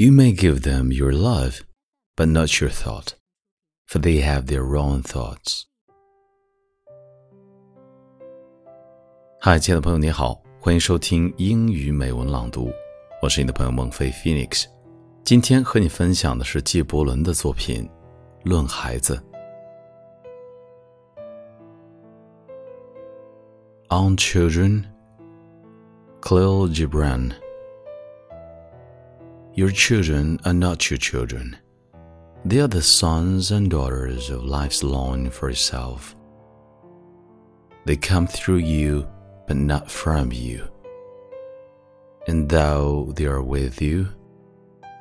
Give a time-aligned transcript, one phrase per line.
[0.00, 1.60] You may give them your love,
[2.16, 3.16] but not your thought,
[3.86, 5.64] for they have their own thoughts.
[9.42, 12.72] 嗨，亲爱的朋友，你好，欢迎收听英语美文朗读，
[13.20, 14.64] 我是你的朋友孟非 Phoenix。
[15.22, 17.84] 今天和你分享的是纪伯伦的作品
[18.48, 19.22] 《论孩子》。
[23.90, 24.84] On children,
[26.22, 27.32] Kahlil Gibran.
[29.60, 31.54] Your children are not your children.
[32.46, 36.16] They are the sons and daughters of life's longing for itself.
[37.84, 39.06] They come through you,
[39.46, 40.66] but not from you.
[42.26, 44.08] And though they are with you,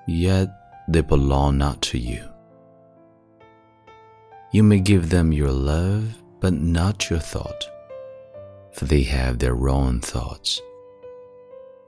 [0.10, 0.50] yet
[0.90, 2.22] they belong not to you.
[4.52, 7.64] You may give them your love, but not your thought
[8.74, 10.62] for they have their own thoughts.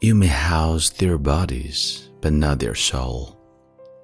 [0.04, 3.38] You may house their bodies, but not their soul,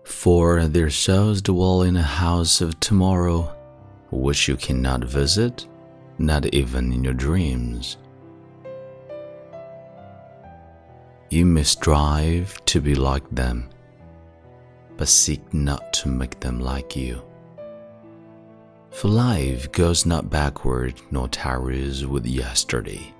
[0.03, 3.51] for their souls dwell in a house of tomorrow,
[4.11, 5.65] which you cannot visit,
[6.19, 7.97] not even in your dreams.
[11.31, 13.67] You may strive to be like them,
[14.97, 17.23] but seek not to make them like you.
[18.91, 23.15] For life goes not backward nor tarries with yesterday.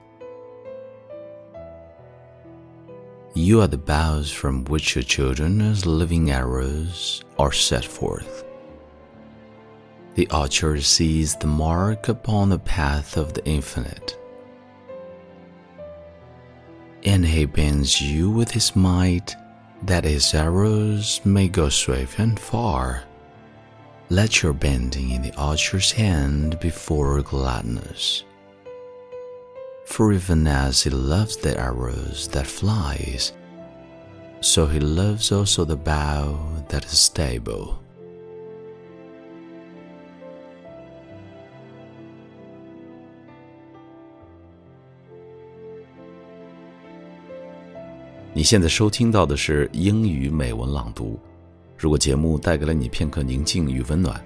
[3.38, 8.44] You are the boughs from which your children as living arrows are set forth.
[10.16, 14.18] The archer sees the mark upon the path of the infinite.
[17.04, 19.36] And he bends you with his might
[19.84, 23.04] that his arrows may go swift and far.
[24.10, 28.24] Let your bending in the archer's hand be for gladness.
[29.90, 33.32] For even as he loves the arrows that flies,
[34.42, 36.38] so he loves also the bow
[36.70, 37.78] that is stable.
[48.34, 51.20] 你现在收听到的是英语美文朗读。
[51.76, 54.24] 如果节目带给了你片刻宁静与温暖，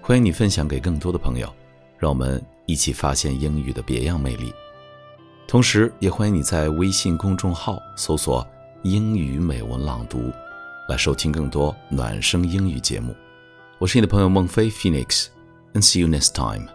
[0.00, 1.52] 欢迎你分享给更多的朋友，
[1.98, 4.50] 让我们一起发现英语的别样魅力。
[5.50, 8.46] 同时，也欢迎你在微信公众号搜索
[8.84, 10.30] “英语美文朗读”，
[10.88, 13.12] 来收听更多暖声英语节目。
[13.80, 16.68] 我是你的朋友孟非 Phoenix，and see you next time。